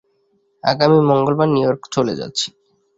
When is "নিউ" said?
1.51-1.63